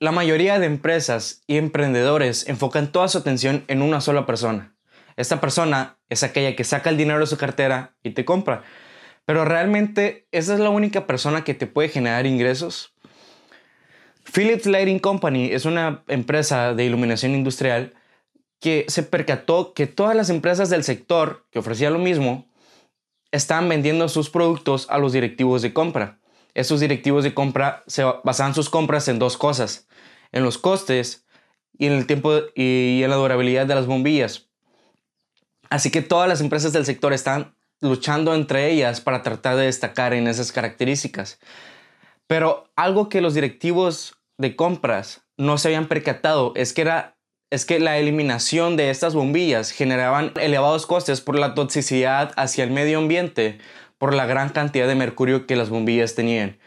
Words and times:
La 0.00 0.12
mayoría 0.12 0.60
de 0.60 0.66
empresas 0.66 1.42
y 1.48 1.56
emprendedores 1.56 2.46
enfocan 2.46 2.92
toda 2.92 3.08
su 3.08 3.18
atención 3.18 3.64
en 3.66 3.82
una 3.82 4.00
sola 4.00 4.26
persona. 4.26 4.76
Esta 5.16 5.40
persona 5.40 5.98
es 6.08 6.22
aquella 6.22 6.54
que 6.54 6.62
saca 6.62 6.88
el 6.88 6.96
dinero 6.96 7.18
de 7.18 7.26
su 7.26 7.36
cartera 7.36 7.96
y 8.04 8.10
te 8.10 8.24
compra. 8.24 8.62
Pero 9.24 9.44
realmente, 9.44 10.28
¿esa 10.30 10.54
es 10.54 10.60
la 10.60 10.70
única 10.70 11.08
persona 11.08 11.42
que 11.42 11.54
te 11.54 11.66
puede 11.66 11.88
generar 11.88 12.26
ingresos? 12.26 12.94
Philips 14.32 14.66
Lighting 14.66 15.00
Company 15.00 15.50
es 15.50 15.64
una 15.64 16.04
empresa 16.06 16.74
de 16.74 16.84
iluminación 16.84 17.34
industrial 17.34 17.94
que 18.60 18.84
se 18.86 19.02
percató 19.02 19.74
que 19.74 19.88
todas 19.88 20.14
las 20.14 20.30
empresas 20.30 20.70
del 20.70 20.84
sector 20.84 21.44
que 21.50 21.58
ofrecían 21.58 21.92
lo 21.92 21.98
mismo 21.98 22.48
estaban 23.32 23.68
vendiendo 23.68 24.08
sus 24.08 24.30
productos 24.30 24.86
a 24.90 24.98
los 24.98 25.12
directivos 25.12 25.60
de 25.60 25.72
compra. 25.72 26.20
Esos 26.58 26.80
directivos 26.80 27.22
de 27.22 27.34
compra 27.34 27.84
se 27.86 28.02
basaban 28.24 28.52
sus 28.52 28.68
compras 28.68 29.06
en 29.06 29.20
dos 29.20 29.36
cosas, 29.36 29.86
en 30.32 30.42
los 30.42 30.58
costes 30.58 31.24
y 31.78 31.86
en 31.86 31.92
el 31.92 32.04
tiempo 32.04 32.32
y 32.56 33.00
en 33.04 33.10
la 33.10 33.14
durabilidad 33.14 33.64
de 33.64 33.76
las 33.76 33.86
bombillas. 33.86 34.48
Así 35.70 35.92
que 35.92 36.02
todas 36.02 36.28
las 36.28 36.40
empresas 36.40 36.72
del 36.72 36.84
sector 36.84 37.12
están 37.12 37.54
luchando 37.80 38.34
entre 38.34 38.72
ellas 38.72 39.00
para 39.00 39.22
tratar 39.22 39.54
de 39.54 39.66
destacar 39.66 40.12
en 40.14 40.26
esas 40.26 40.50
características. 40.50 41.38
Pero 42.26 42.68
algo 42.74 43.08
que 43.08 43.20
los 43.20 43.34
directivos 43.34 44.18
de 44.36 44.56
compras 44.56 45.22
no 45.36 45.58
se 45.58 45.68
habían 45.68 45.86
percatado 45.86 46.54
es 46.56 46.72
que 46.72 46.80
era 46.80 47.18
es 47.50 47.64
que 47.64 47.78
la 47.78 47.98
eliminación 47.98 48.76
de 48.76 48.90
estas 48.90 49.14
bombillas 49.14 49.70
generaban 49.70 50.32
elevados 50.40 50.86
costes 50.86 51.20
por 51.20 51.38
la 51.38 51.54
toxicidad 51.54 52.32
hacia 52.36 52.64
el 52.64 52.72
medio 52.72 52.98
ambiente 52.98 53.58
por 53.98 54.14
la 54.14 54.26
gran 54.26 54.48
cantidad 54.50 54.86
de 54.86 54.94
mercurio 54.94 55.46
que 55.46 55.56
las 55.56 55.70
bombillas 55.70 56.14
tenían. 56.14 56.58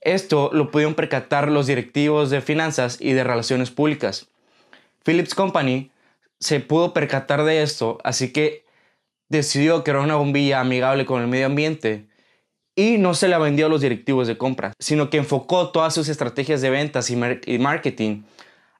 Esto 0.00 0.50
lo 0.52 0.70
pudieron 0.70 0.94
percatar 0.94 1.50
los 1.50 1.66
directivos 1.66 2.30
de 2.30 2.40
finanzas 2.40 2.98
y 3.00 3.12
de 3.12 3.24
relaciones 3.24 3.70
públicas. 3.70 4.28
Philips 5.04 5.34
Company 5.34 5.90
se 6.38 6.60
pudo 6.60 6.92
percatar 6.92 7.44
de 7.44 7.62
esto, 7.62 7.98
así 8.02 8.32
que 8.32 8.64
decidió 9.28 9.84
crear 9.84 10.00
una 10.00 10.16
bombilla 10.16 10.60
amigable 10.60 11.06
con 11.06 11.20
el 11.20 11.28
medio 11.28 11.46
ambiente 11.46 12.06
y 12.74 12.98
no 12.98 13.14
se 13.14 13.28
la 13.28 13.38
vendió 13.38 13.66
a 13.66 13.68
los 13.68 13.82
directivos 13.82 14.26
de 14.26 14.38
compra, 14.38 14.72
sino 14.78 15.10
que 15.10 15.18
enfocó 15.18 15.70
todas 15.70 15.94
sus 15.94 16.08
estrategias 16.08 16.62
de 16.62 16.70
ventas 16.70 17.10
y, 17.10 17.58
marketing 17.58 18.22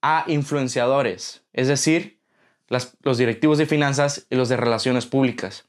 a 0.00 0.24
influenciadores, 0.26 1.42
es 1.52 1.68
decir, 1.68 2.18
los 2.68 3.18
directivos 3.18 3.58
de 3.58 3.66
finanzas 3.66 4.26
y 4.30 4.36
los 4.36 4.48
de 4.48 4.56
relaciones 4.56 5.06
públicas. 5.06 5.66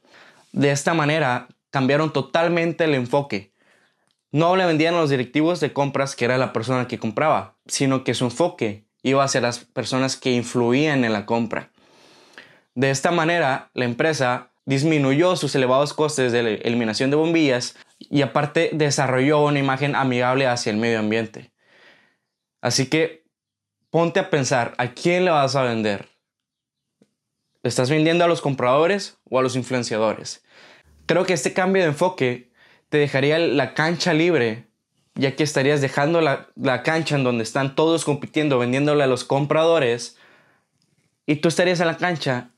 De 0.54 0.72
esta 0.72 0.94
manera 0.94 1.50
cambiaron 1.74 2.14
totalmente 2.14 2.84
el 2.84 2.94
enfoque. 2.94 3.52
No 4.32 4.56
le 4.56 4.68
vendían 4.68 4.94
a 4.94 5.00
los 5.00 5.10
directivos 5.10 5.60
de 5.60 5.74
compras 5.74 6.16
que 6.16 6.24
era 6.24 6.38
la 6.38 6.54
persona 6.54 6.88
que 6.88 7.00
compraba, 7.00 7.58
sino 7.66 8.04
que 8.04 8.14
su 8.14 8.26
enfoque 8.26 8.86
iba 9.02 9.24
hacia 9.24 9.42
las 9.42 9.58
personas 9.58 10.16
que 10.16 10.30
influían 10.32 11.04
en 11.04 11.12
la 11.12 11.26
compra. 11.26 11.72
De 12.76 12.92
esta 12.92 13.10
manera, 13.10 13.72
la 13.74 13.86
empresa 13.86 14.52
disminuyó 14.66 15.36
sus 15.36 15.56
elevados 15.56 15.96
costes 15.96 16.32
de 16.32 16.62
eliminación 16.64 17.10
de 17.10 17.18
bombillas 17.18 17.76
y 17.98 18.22
aparte 18.22 18.70
desarrolló 18.72 19.44
una 19.44 19.58
imagen 19.58 19.96
amigable 19.96 20.46
hacia 20.46 20.72
el 20.72 20.78
medio 20.78 21.00
ambiente. 21.00 21.54
Así 22.62 22.86
que 22.86 23.26
ponte 23.90 24.20
a 24.20 24.30
pensar, 24.30 24.76
¿a 24.78 24.90
quién 24.90 25.26
le 25.26 25.32
vas 25.32 25.56
a 25.56 25.64
vender? 25.64 26.08
¿Le 27.64 27.68
estás 27.70 27.90
vendiendo 27.90 28.24
a 28.24 28.28
los 28.28 28.42
compradores 28.42 29.18
o 29.28 29.40
a 29.40 29.42
los 29.42 29.56
influenciadores? 29.56 30.44
Creo 31.06 31.26
que 31.26 31.34
este 31.34 31.54
cambio 31.54 31.82
de 31.82 31.90
enfoque 31.90 32.52
te 32.90 32.98
dejaría 32.98 33.40
la 33.40 33.74
cancha 33.74 34.14
libre, 34.14 34.68
ya 35.16 35.36
que 35.36 35.44
estarías 35.44 35.82
dejando 35.82 36.22
la, 36.22 36.50
la 36.56 36.84
cancha 36.84 37.16
en 37.16 37.24
donde 37.24 37.44
están 37.44 37.76
todos 37.76 38.06
compitiendo, 38.06 38.60
vendiéndole 38.60 39.04
a 39.04 39.08
los 39.08 39.24
compradores, 39.24 40.18
y 41.26 41.38
tú 41.38 41.48
estarías 41.48 41.80
en 41.80 41.88
la 41.88 41.98
cancha 41.98 42.50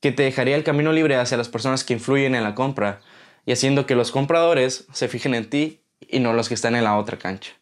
que 0.00 0.12
te 0.12 0.22
dejaría 0.22 0.56
el 0.56 0.64
camino 0.64 0.92
libre 0.92 1.16
hacia 1.16 1.36
las 1.36 1.48
personas 1.48 1.84
que 1.84 1.94
influyen 1.94 2.34
en 2.34 2.42
la 2.42 2.54
compra 2.54 3.00
y 3.46 3.52
haciendo 3.52 3.86
que 3.86 3.94
los 3.94 4.10
compradores 4.10 4.86
se 4.92 5.08
fijen 5.08 5.34
en 5.34 5.48
ti 5.48 5.80
y 6.00 6.20
no 6.20 6.32
los 6.32 6.48
que 6.48 6.54
están 6.54 6.74
en 6.74 6.84
la 6.84 6.96
otra 6.98 7.18
cancha. 7.18 7.52